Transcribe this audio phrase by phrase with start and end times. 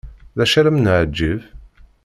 [0.37, 1.39] D acu ur am-neɛǧib?